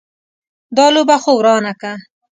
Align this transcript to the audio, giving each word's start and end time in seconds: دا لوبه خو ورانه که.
دا 0.77 0.85
لوبه 0.93 1.15
خو 1.23 1.31
ورانه 1.39 1.73
که. 1.81 1.91